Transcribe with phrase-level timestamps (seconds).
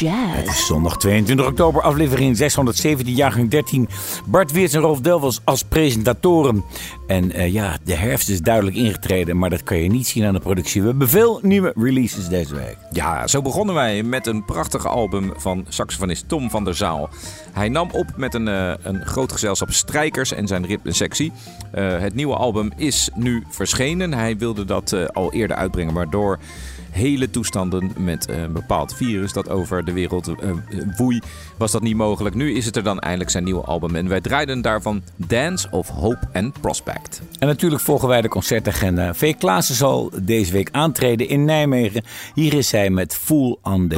[0.00, 0.36] Jazz.
[0.36, 3.88] Het is zondag 22 oktober, aflevering 617, jaargang 13.
[4.26, 6.64] Bart Weerts en Rolf Delvels als presentatoren.
[7.06, 10.32] En uh, ja, de herfst is duidelijk ingetreden, maar dat kan je niet zien aan
[10.32, 10.80] de productie.
[10.80, 12.76] We hebben veel nieuwe releases deze week.
[12.92, 17.08] Ja, zo begonnen wij met een prachtig album van saxofonist Tom van der Zaal.
[17.52, 21.32] Hij nam op met een, uh, een groot gezelschap strijkers en zijn ritmesectie.
[21.74, 24.14] Uh, het nieuwe album is nu verschenen.
[24.14, 26.38] Hij wilde dat al eerder uitbrengen, waardoor
[26.90, 30.34] hele toestanden met een bepaald virus dat over de wereld uh,
[30.96, 31.20] woei,
[31.56, 32.34] was dat niet mogelijk.
[32.34, 35.88] Nu is het er dan eindelijk zijn nieuwe album en wij draaiden daarvan Dance of
[35.88, 37.22] Hope and Prospect.
[37.38, 39.14] En natuurlijk volgen wij de concertagenda.
[39.14, 39.34] V.
[39.36, 42.02] Klaassen zal deze week aantreden in Nijmegen.
[42.34, 43.88] Hier is hij met Fool on.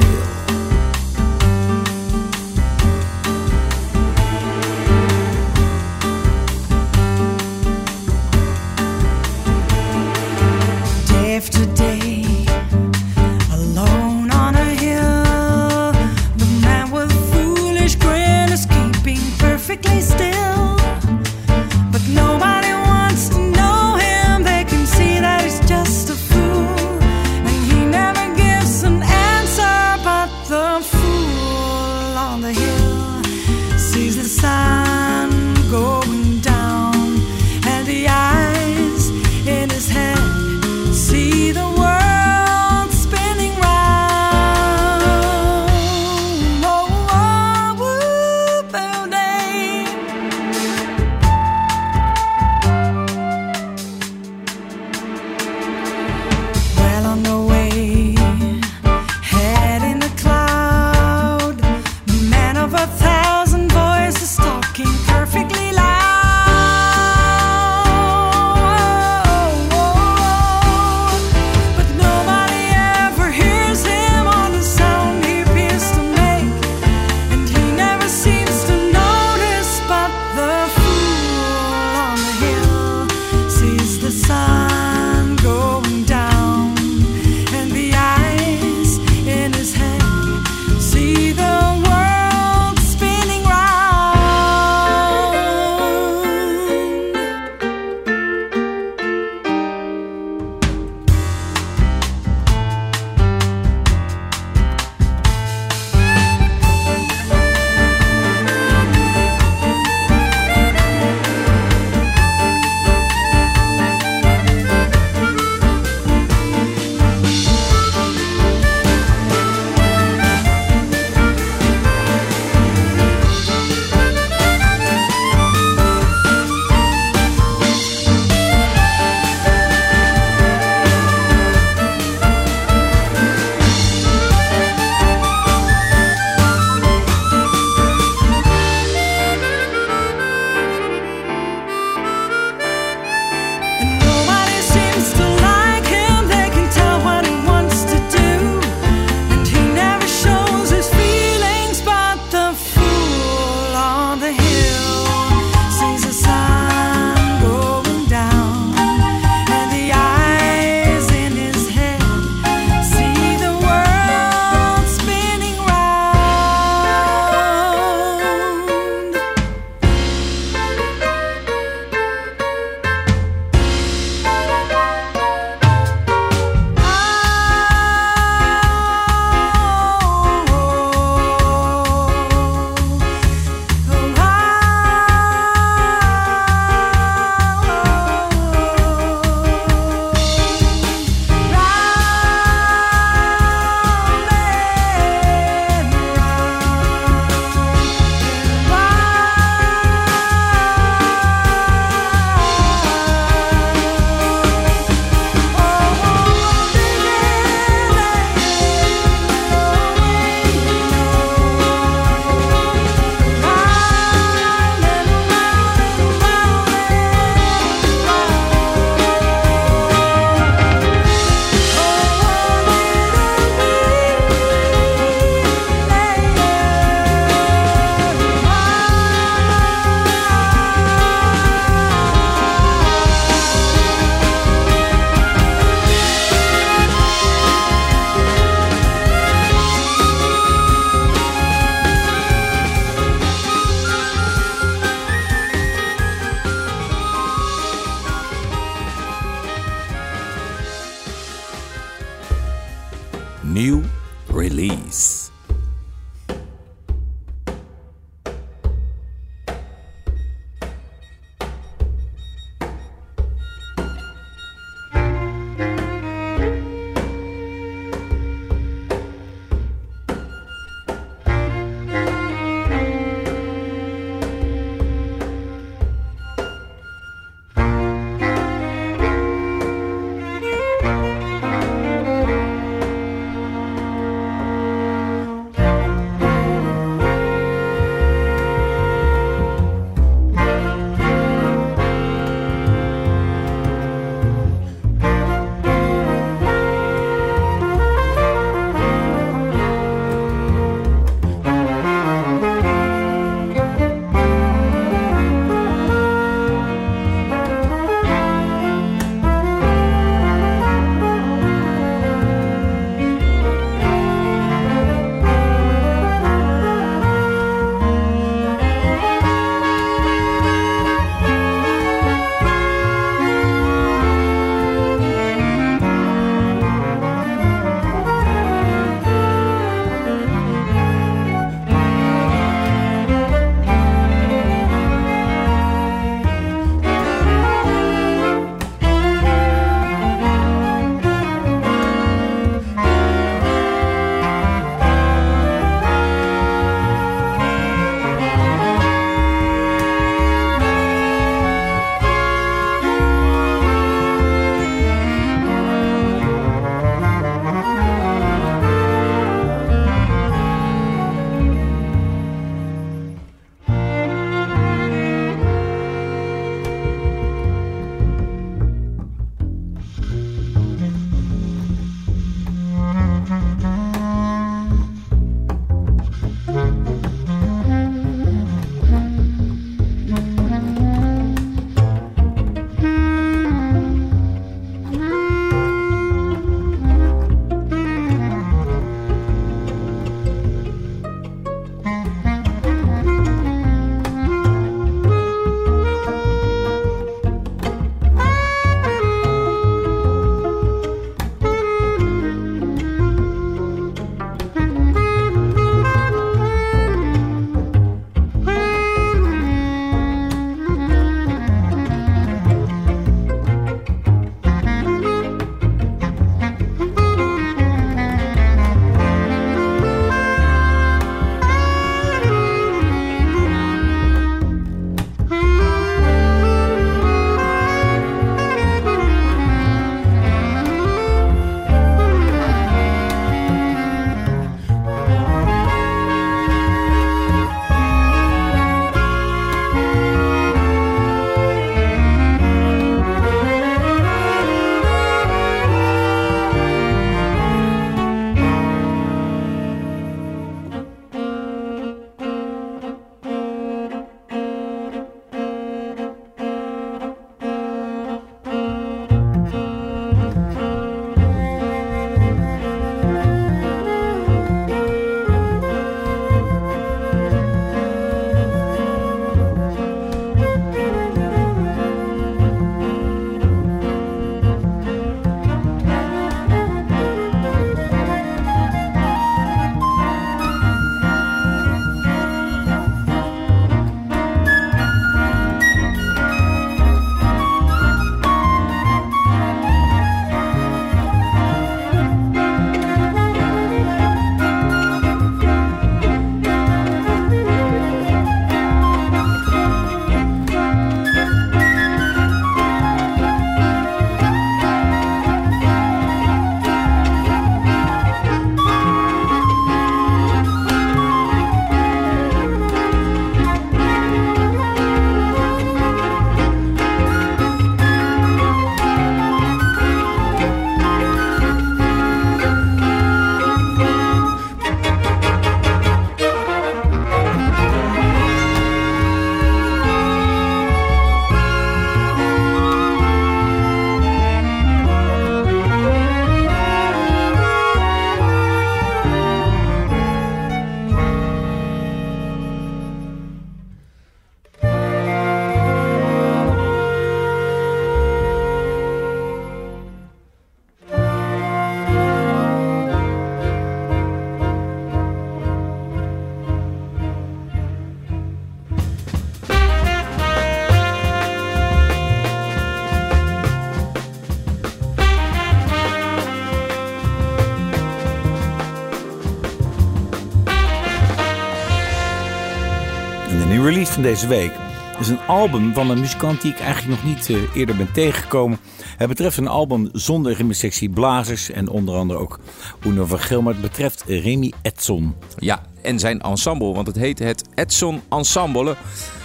[574.13, 574.51] Deze week
[574.99, 578.57] is een album van een muzikant die ik eigenlijk nog niet uh, eerder ben tegengekomen.
[578.97, 582.39] Het betreft een album zonder ritmesectie blazers en onder andere ook
[582.85, 583.41] Uno van Geel.
[583.41, 585.15] Maar het betreft Remy Edson.
[585.37, 588.75] Ja, en zijn ensemble, want het heet het Edson Ensemble.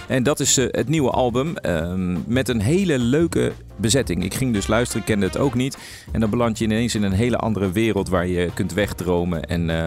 [0.07, 1.93] En dat is uh, het nieuwe album uh,
[2.25, 4.23] met een hele leuke bezetting.
[4.23, 5.77] Ik ging dus luisteren, kende het ook niet.
[6.11, 9.69] En dan beland je ineens in een hele andere wereld waar je kunt wegdromen en
[9.69, 9.85] uh,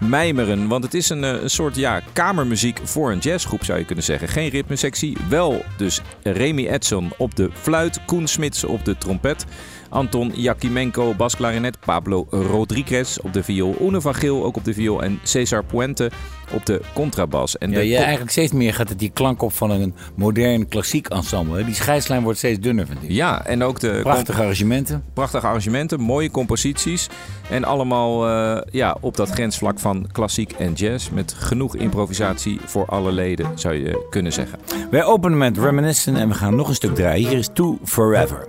[0.00, 0.68] mijmeren.
[0.68, 4.28] Want het is een, een, soort ja, kamermuziek voor een jazzgroep zou je kunnen zeggen.
[4.28, 9.46] Geen ritmesectie, wel dus Remy Edson op de fluit, Koen Smits op de trompet.
[9.92, 15.02] Anton Jakimenko, basklarinet, Pablo Rodriguez op de viool, Oene van Geel ook op de viool
[15.02, 16.10] en Cesar Puente
[16.52, 17.58] op de contrabas.
[17.58, 21.08] En ja, je eigenlijk steeds meer gaat het die klank op van een modern klassiek
[21.08, 21.64] ensemble.
[21.64, 23.10] Die scheidslijn wordt steeds dunner, vind ik.
[23.10, 24.00] Ja, en ook de...
[24.02, 25.04] Prachtige arrangementen.
[25.14, 27.08] Prachtige arrangementen, mooie composities.
[27.50, 31.10] En allemaal uh, ja, op dat grensvlak van klassiek en jazz.
[31.10, 34.58] Met genoeg improvisatie voor alle leden, zou je kunnen zeggen.
[34.90, 37.28] Wij openen met Reminiscent en we gaan nog een stuk draaien.
[37.28, 38.48] Hier is To Forever.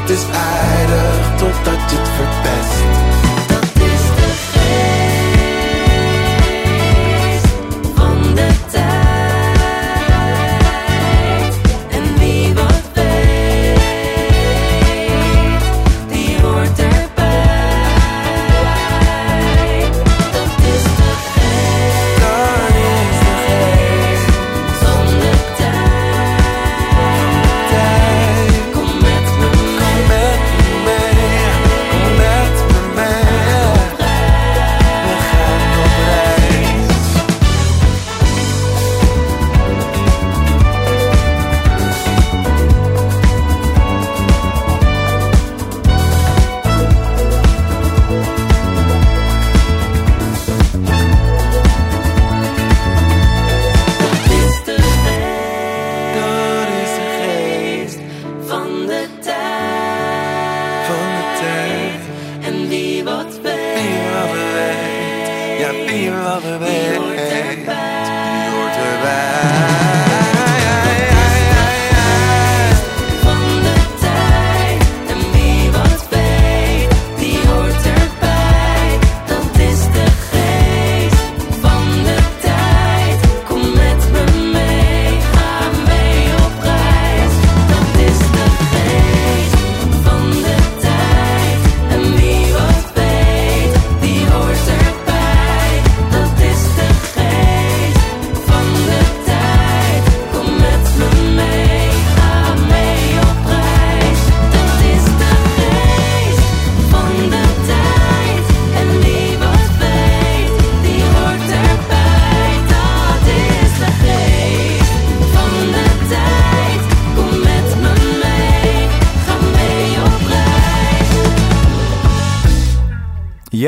[0.00, 2.79] Wereld is aardig totdat je het verpest.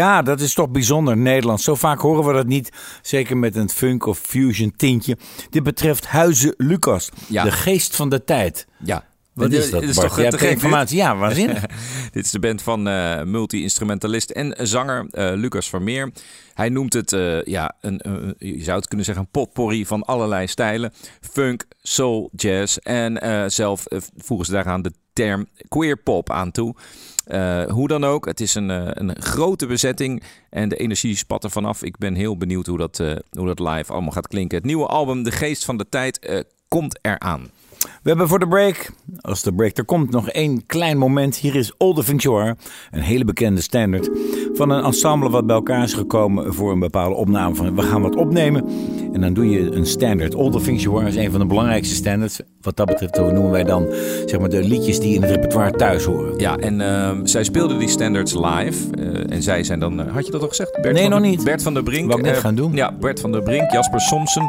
[0.02, 1.64] Ja, dat is toch bijzonder Nederlands.
[1.64, 2.72] Zo vaak horen we dat niet.
[3.02, 5.16] Zeker met een funk of fusion tintje.
[5.50, 7.08] Dit betreft Huizen Lucas.
[7.28, 7.44] Ja.
[7.44, 8.66] De geest van de tijd.
[8.84, 9.04] Ja.
[9.32, 10.96] Wat Dit- is dat, dit is toch Je te informatie.
[10.96, 11.64] Ja, waanzinnig.
[12.12, 16.10] Dit is de band van eh, multi-instrumentalist en zanger eh, Lucas Vermeer.
[16.54, 18.00] Hij noemt het, eh, ja, een,
[18.38, 20.92] je zou het kunnen zeggen, een potpourri van allerlei stijlen.
[21.20, 23.84] Funk, soul, jazz en zelf
[24.16, 26.74] voegen ze daaraan de term queer pop aan toe.
[27.24, 31.44] Eh, hoe dan ook, het is een, eh, een grote bezetting en de energie spat
[31.44, 31.82] er vanaf.
[31.82, 34.56] Ik ben heel benieuwd hoe dat, eh, hoe dat live allemaal gaat klinken.
[34.56, 37.50] Het nieuwe album De Geest van de Tijd komt eraan.
[38.02, 41.37] We hebben voor de break, als de break er komt, nog één klein moment.
[41.37, 41.72] Hier is
[42.16, 42.56] You Are,
[42.90, 44.11] een hele bekende standard.
[44.52, 47.54] Van een ensemble wat bij elkaar is gekomen voor een bepaalde opname.
[47.54, 48.64] Van we gaan wat opnemen
[49.12, 49.87] en dan doe je een
[50.62, 52.40] Things You Are is een van de belangrijkste standards.
[52.62, 53.87] Wat dat betreft noemen wij dan
[54.27, 56.38] zeg maar, de liedjes die in het repertoire thuis horen.
[56.38, 58.90] Ja, en ehm, zij speelden die standards live.
[58.98, 60.01] eh, en zij zijn dan...
[60.01, 60.79] eh, had je dat al gezegd?
[60.83, 61.44] Bert Nee, van nog niet.
[61.44, 62.07] Bert van der Brink.
[62.07, 62.72] Wou ik net eh, gaan doen.
[62.75, 64.42] Ja, Bert van der Brink, Jasper Somsen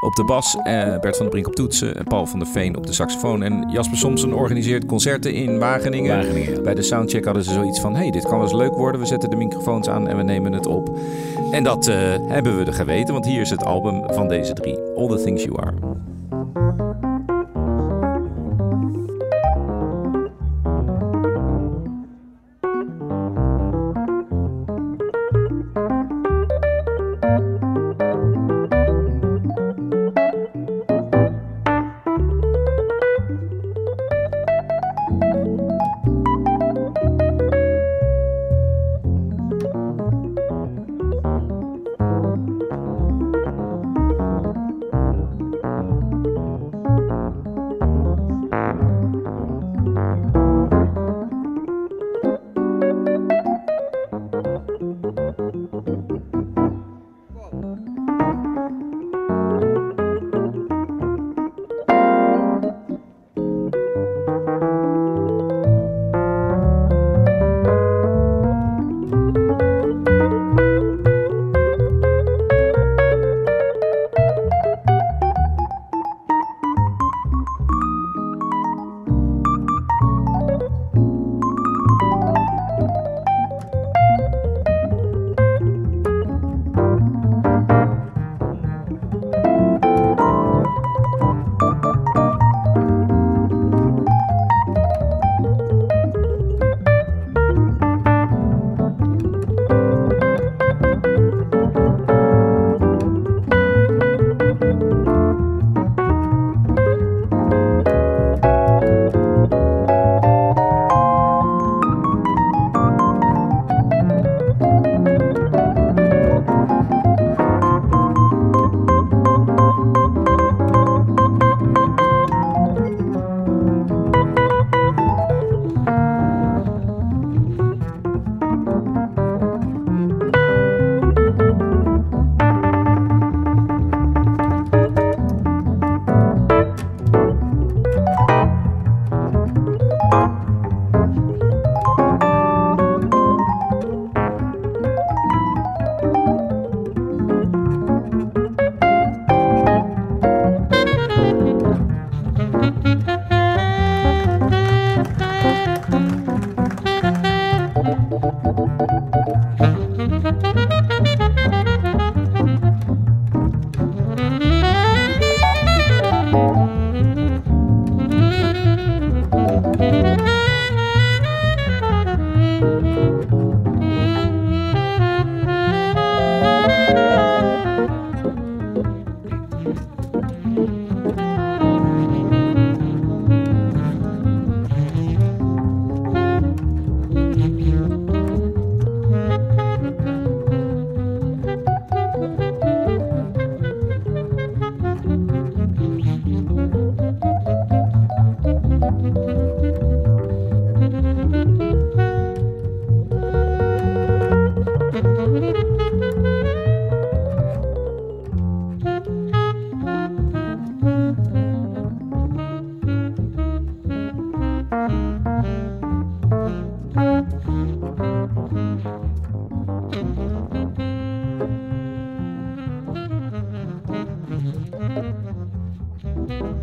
[0.00, 0.56] op de bas.
[1.00, 1.96] Bert van der Brink op toetsen.
[1.96, 3.42] En Paul van der Veen op de saxofoon.
[3.42, 6.16] En Jasper Somsen organiseert concerten in Wageningen.
[6.16, 6.62] Wageningen.
[6.62, 7.94] Bij de soundcheck hadden ze zoiets van...
[7.94, 9.00] hey, dit kan wel eens leuk worden.
[9.00, 10.98] We zetten de microfoons aan en we nemen het op.
[11.50, 11.86] En dat
[12.28, 13.12] hebben we er geweten.
[13.14, 14.78] Want hier is het album van deze drie.
[14.96, 15.74] All the Things You Are.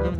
[0.05, 0.17] Sublime,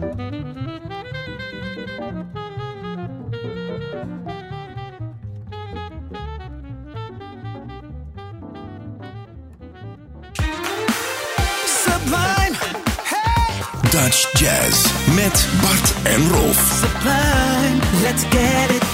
[13.91, 16.82] Dutch Jazz met Bart en Rolf.
[16.82, 18.85] sublime, let's get it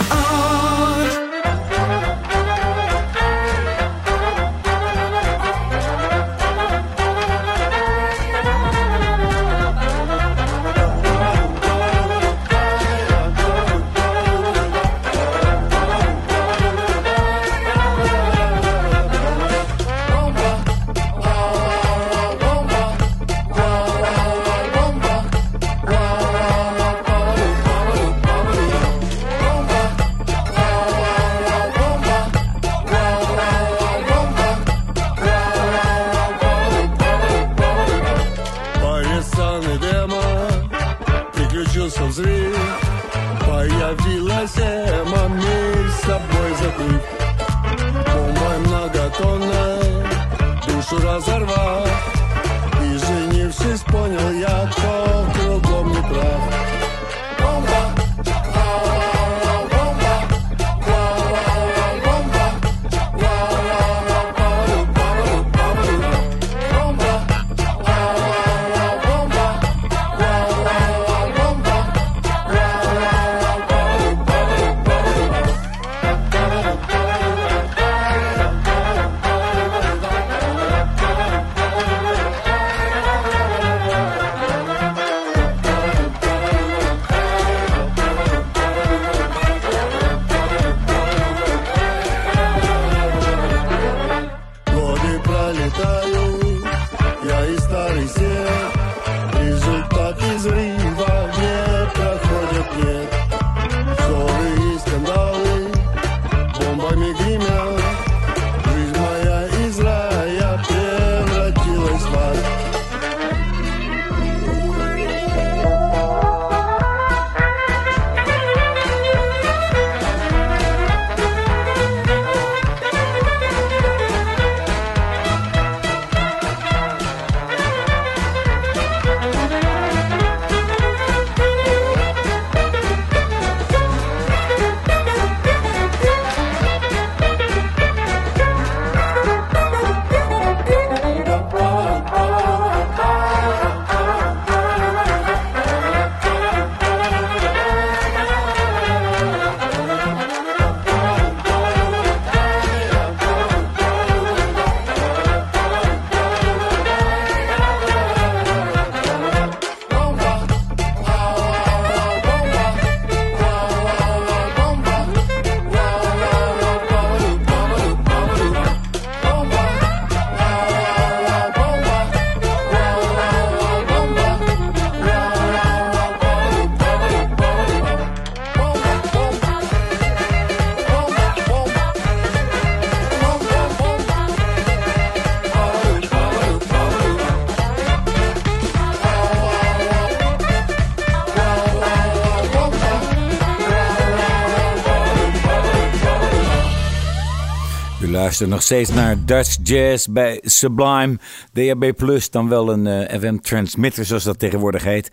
[198.21, 201.19] luistert nog steeds naar Dutch Jazz bij Sublime
[201.53, 201.93] DAB+,
[202.31, 205.11] dan wel een eh, FM-transmitter zoals dat tegenwoordig heet.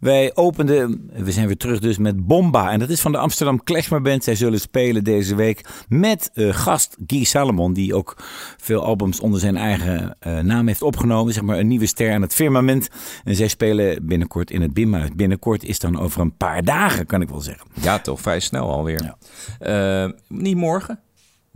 [0.00, 2.70] Wij openden, we zijn weer terug dus met Bomba.
[2.70, 4.24] En dat is van de Amsterdam Klezmer Band.
[4.24, 8.16] Zij zullen spelen deze week met eh, gast Guy Salomon, die ook
[8.56, 11.32] veel albums onder zijn eigen eh, naam heeft opgenomen.
[11.32, 12.88] Zeg maar een nieuwe ster aan het firmament.
[13.24, 15.08] En zij spelen binnenkort in het Bimhuis.
[15.16, 17.66] Binnenkort is dan over een paar dagen, kan ik wel zeggen.
[17.80, 19.14] Ja, toch vrij snel alweer.
[19.58, 21.00] Eh, niet morgen,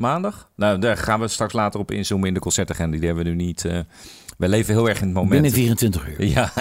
[0.03, 0.51] maandag.
[0.57, 2.97] Nou, daar gaan we straks later op inzoomen in de concertagenda.
[2.97, 3.65] Die hebben we nu niet.
[3.65, 3.79] eh
[4.43, 5.31] we leven heel erg in het moment.
[5.31, 6.25] Binnen 24 uur.
[6.27, 6.53] Ja,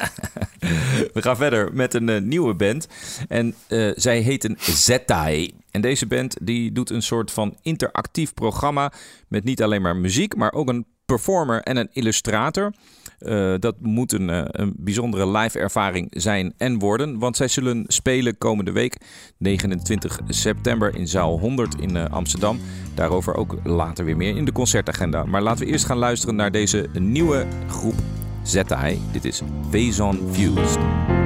[1.14, 2.88] we gaan verder met een eh, nieuwe band.
[3.28, 5.54] En eh, zij heet Zetai.
[5.72, 8.92] En deze band die doet een soort van interactief programma
[9.28, 12.74] met niet alleen maar muziek, maar ook een performer en een illustrator.
[13.22, 17.20] Eh, dat moet een, eh, een bijzondere live ervaring zijn en worden.
[17.20, 18.98] Want zij zullen spelen komende week
[19.38, 22.60] 29 september in zaal 100 in eh, Amsterdam.
[22.94, 25.24] Daarover ook later weer meer in de concertagenda.
[25.24, 27.96] Maar laten we eerst gaan luisteren naar deze nieuwe groep
[28.44, 29.00] ZI.
[29.12, 31.21] Dit is Vaison Fused.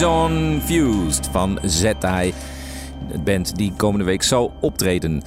[0.00, 2.32] Faison Fused van ZI.
[3.06, 5.22] Het band die komende week zal optreden.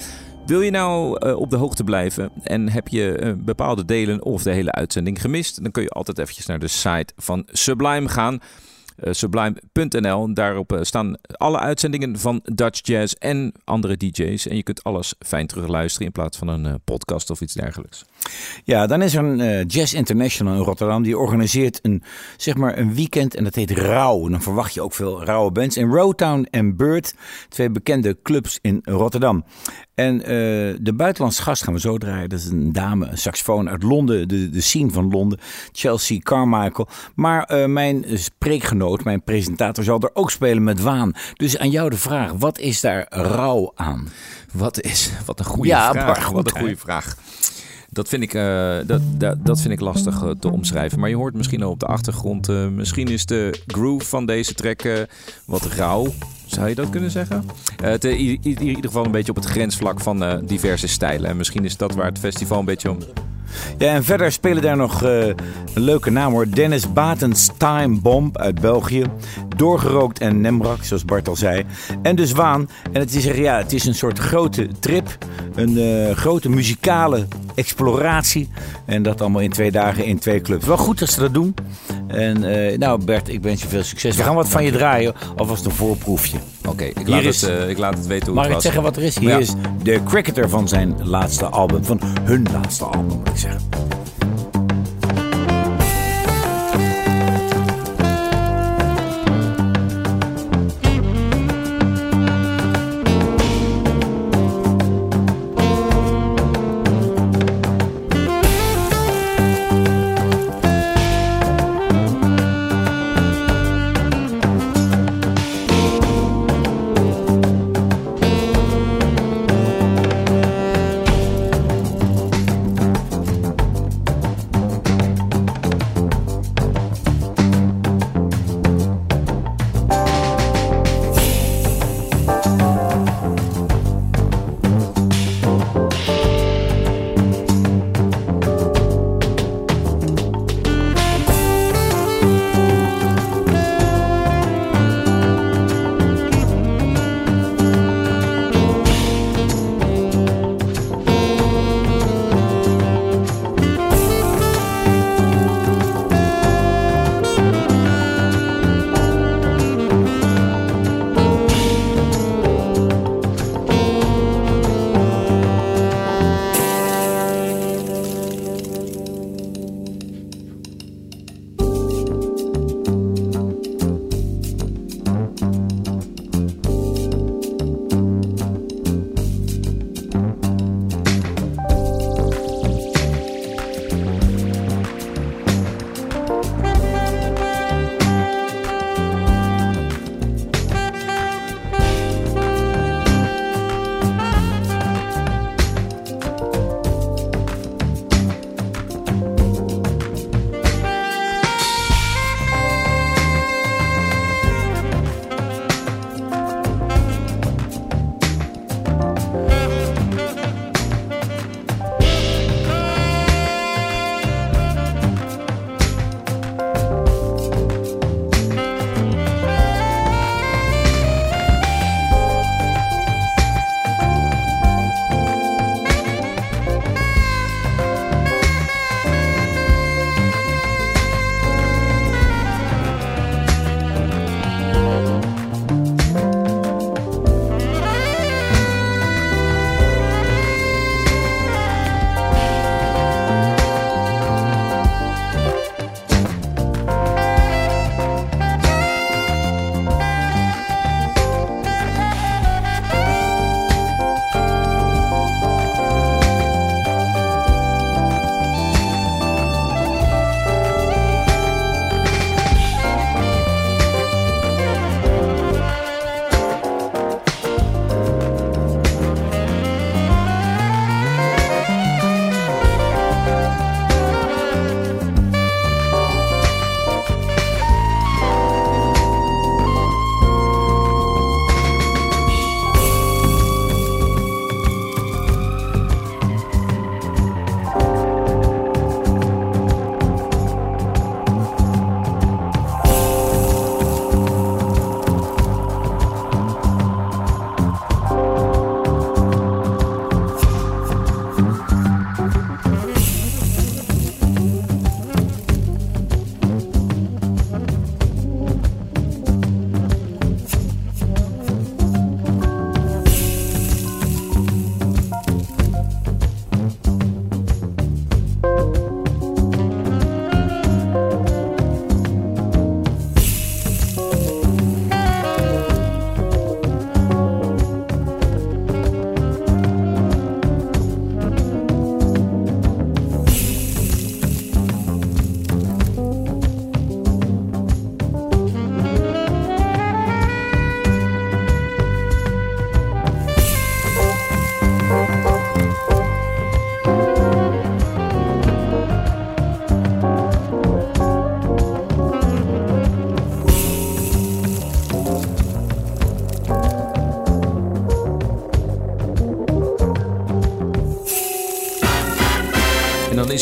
[0.46, 4.44] Wil je nou eh, op de hoogte blijven en heb je eh, bepaalde delen of
[4.44, 5.62] de hele uitzending gemist?
[5.64, 8.40] Dan kun je altijd eventjes naar de site van Sublime gaan.
[8.96, 10.34] eh, Sublime.nl.
[10.34, 14.48] Daarop staan alle uitzendingen van Dutch Jazz en andere DJ's.
[14.48, 18.06] En je kunt alles fijn terugluisteren in plaats van een podcast of iets dergelijks.
[18.64, 21.04] Ja, dan is er een eh, Jazz International in Rotterdam.
[21.04, 22.04] Die organiseert een,
[22.38, 24.26] zeg maar een weekend en dat heet Rauw.
[24.26, 25.78] En dan verwacht je ook veel rauwe bands.
[25.78, 27.16] In Rowtown en Bird,
[27.50, 29.46] twee bekende clubs in Rotterdam.
[29.96, 30.28] En eh,
[30.82, 32.30] de buitenlandse gast gaan we zo draaien.
[32.30, 35.40] Dat is een dame, een saxofoon uit Londen, de, de scene van Londen.
[35.72, 36.88] Chelsea Carmichael.
[37.16, 41.14] Maar eh, mijn spreekgenoot, mijn presentator, zal er ook spelen met Waan.
[41.34, 44.08] Dus aan jou de vraag, wat is daar rauw aan?
[44.54, 46.30] Wat is, wat een goede Ja, vraag.
[46.30, 47.18] wat een goede vraag.
[47.94, 51.00] Dat vind, ik, eh, dat, dat, dat vind ik lastig eh, te omschrijven.
[51.00, 52.50] Maar je hoort misschien al op de achtergrond.
[52.50, 55.08] eh, misschien is de groove van deze track
[55.46, 56.14] wat rauw.
[56.46, 57.46] Zou je dat kunnen zeggen?
[57.84, 61.30] Het, in, ieder geval een beetje op het grensvlak van diverse stijlen.
[61.30, 62.98] En misschien is dat waar het festival een beetje om.
[63.78, 65.36] Ja, en verder spelen daar nog een
[65.74, 66.50] leuke naam hoor.
[66.50, 69.04] Dennis Batens Time Bomb uit België.
[69.56, 71.64] Doorgerookt en Nemrak, zoals Bart al zei.
[72.02, 72.70] En dus Waan.
[72.92, 75.18] En het is, ja, het is een soort grote trip.
[75.56, 78.50] Een grote muzikale exploratie.
[78.86, 80.66] En dat allemaal in twee dagen in twee clubs.
[80.66, 81.56] Wel goed dat ze dat doen.
[82.08, 84.16] En eh, nou Bert, ik wens je veel succes.
[84.16, 85.14] We gaan wat van je draaien.
[85.36, 86.38] Alvast een voorproefje.
[86.68, 88.64] Oké, ik, laat is- het, eh, ik laat het weten hoe Mag het ik was.
[88.64, 89.18] zeggen wat er is?
[89.20, 89.38] Hier Ja.
[89.38, 91.84] is de Cricketer van zijn laatste album.
[91.86, 93.62] Van hun laatste album, moet ik zeggen.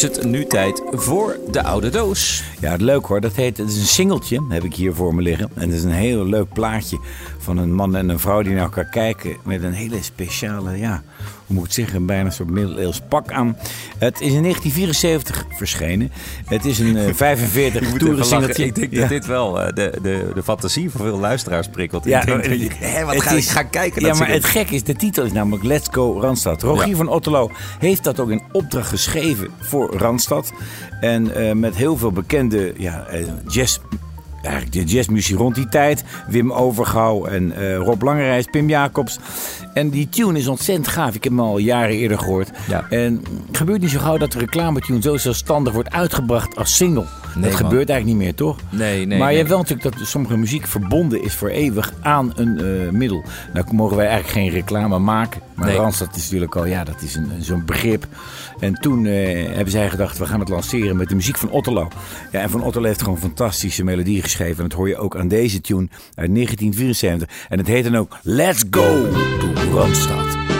[0.04, 2.44] Is het nu tijd voor de oude doos.
[2.60, 3.22] Ja, leuk hoor.
[3.22, 5.50] Dat heet, het is een singeltje, heb ik hier voor me liggen.
[5.54, 7.00] En het is een heel leuk plaatje
[7.38, 9.38] van een man en een vrouw die naar elkaar kijken.
[9.44, 11.04] Met een hele speciale, ja,
[11.46, 13.58] hoe moet ik zeggen, bijna een soort middeleeuws pak aan.
[13.98, 16.12] Het is in 1974 verschenen.
[16.46, 18.66] Het is een eh, 45 toeren singeltje.
[18.66, 19.00] Ik denk Ja.
[19.00, 22.04] dat dit wel eh, de, de, de fantasie van veel luisteraars prikkelt.
[22.06, 24.02] Ja, Ik denk eh, Hé, wat het ga ik is- gaan kijken?
[24.06, 26.62] Ja, maar het gek is, de titel is namelijk Let's Go Randstad.
[26.62, 26.96] Rogier Ja.
[26.96, 30.52] van Otterlo heeft dat ook in opdracht geschreven voor Randstad.
[31.02, 33.78] En eh, met heel veel bekende ja, eh, jazz...
[34.42, 36.04] Eigenlijk de jazzmuziek rond die tijd.
[36.28, 39.20] Wim Overgouw en eh, Rob Langerijs, Pim Jacobs.
[39.74, 41.16] En die tune is ontzettend gaaf.
[41.16, 42.50] Ik heb hem al jaren eerder gehoord.
[42.68, 42.86] Ja.
[42.90, 47.06] En het gebeurt niet zo gauw dat de reclametune zo zelfstandig wordt uitgebracht als single.
[47.36, 47.70] Nee, dat man.
[47.70, 48.58] gebeurt eigenlijk niet meer, toch?
[48.70, 49.20] Nee, nee.
[49.20, 52.92] maar je hebt wel natuurlijk dat sommige muziek verbonden is voor eeuwig aan een eh,
[52.92, 53.24] middel.
[53.54, 55.42] Nou mogen wij eigenlijk geen reclame maken.
[55.56, 55.78] Maar Nee.
[55.78, 58.08] Randstad is natuurlijk al, ja, dat is een, zo'n begrip.
[58.60, 61.88] En toen eh, hebben zij gedacht, we gaan het lanceren met de muziek van Otterlo.
[62.32, 64.64] Ja, en van Otterlo heeft gewoon fantastische melodie geschreven.
[64.64, 67.30] En dat hoor je ook aan deze tune uit 1974.
[67.50, 69.08] En het heet dan ook Let's Go
[69.40, 70.51] to Randstad.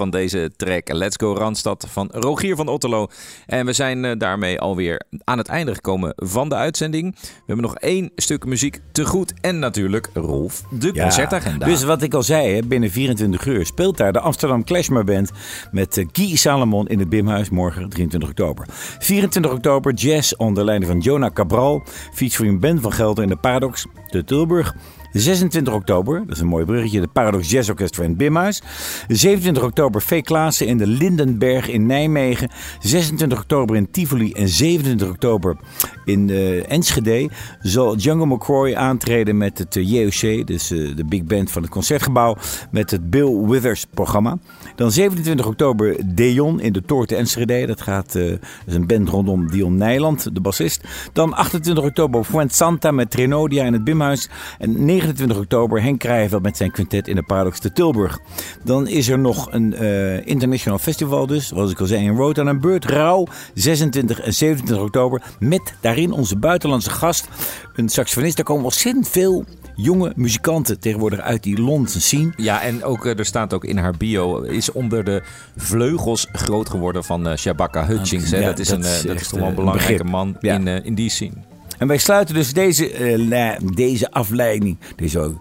[0.00, 0.92] Van deze track.
[0.92, 3.08] Let's Go Randstad van Rogier van Otterlo.
[3.46, 7.14] En we zijn eh, daarmee alweer aan het einde gekomen van de uitzending.
[7.20, 9.32] We hebben nog één stuk muziek te goed.
[9.40, 11.66] En natuurlijk Rolf, de Ja, concertagenda.
[11.66, 15.30] Dus wat ik al zei, binnen 24 uur speelt daar de Amsterdam Clashmar Band
[15.70, 18.66] met eh, Guy Salomon in het Bimhuis morgen 23 oktober.
[18.98, 21.82] 24 oktober jazz onder leiding van Jonah Cabral,
[22.12, 24.74] featuring Ben van Gelder in de Paradox, de Tilburg.
[25.12, 28.62] 26 oktober, dat is een mooi bruggetje, de Paradox Jazz Orchestra in Bimhuis.
[29.08, 30.22] 27 oktober V.
[30.22, 32.50] Klaassen in de Lindenberg in Nijmegen.
[32.80, 35.56] 26 oktober in Tivoli en 27 oktober
[36.04, 37.30] in eh, Enschede
[37.60, 41.70] zal Django McCroy aantreden met het eh, JOC, dus eh, de big band van het
[41.70, 42.36] Concertgebouw,
[42.70, 44.38] met het Bill Withers programma.
[44.80, 47.66] Dan 27 oktober Deon in de Toorte Enschede.
[47.66, 50.84] Dat gaat, dat is een band rondom Dion Nijland, de bassist.
[51.12, 54.28] Dan 28 oktober Fuent Santa met Trenodia in het Bimhuis.
[54.58, 58.18] En 29 oktober Henk Krijvel met zijn quintet in de Paradox te Tilburg.
[58.64, 62.38] Dan is er nog een eh, international festival dus, zoals ik al zei, in Rood
[62.38, 62.84] aan een beurt.
[62.84, 65.22] Rauw, 26 en 27 oktober.
[65.38, 67.28] Met daarin onze buitenlandse gast,
[67.74, 68.36] een saxofonist.
[68.36, 69.44] Daar komen ontzettend veel
[69.74, 72.32] jonge muzikanten tegenwoordig uit die Londen scene.
[72.36, 75.22] Ja, en ook, eh, er staat ook in haar bio, is onder de
[75.56, 78.30] vleugels groot geworden van eh, Shabaka Hutchings.
[78.30, 78.40] hè.
[78.44, 80.10] Dat is, dat een, eh, is dat is toch wel een belangrijke begrip.
[80.12, 80.54] man Ja.
[80.54, 81.34] in, in die scene.
[81.80, 85.32] En wij sluiten dus deze, eh, deze afleiding, deze,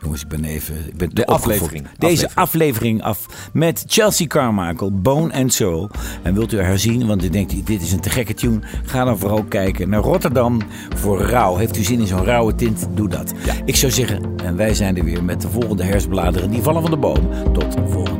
[0.00, 1.86] jongens, ik ben even, ik ben De aflevering.
[1.98, 2.34] Deze Aflevering.
[2.34, 5.90] aflevering af met Chelsea Carmichael, Bone and Soul.
[6.22, 9.04] En wilt u haar zien, want u denkt, dit is een te gekke tune, ga
[9.04, 10.60] dan vooral kijken naar Rotterdam
[10.96, 11.56] voor rouw.
[11.56, 13.32] Heeft u zin in zo'n rauwe tint, doe dat.
[13.64, 16.90] Ik zou zeggen, en wij zijn er weer met de volgende herfstbladeren, die vallen van
[16.90, 17.52] de boom.
[17.52, 18.19] Tot volgende